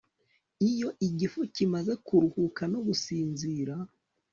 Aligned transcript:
Iyo 0.69 0.89
igifu 1.07 1.39
kimaze 1.55 1.93
kuruhuka 2.05 2.61
no 2.71 2.79
gusinzira 2.87 3.75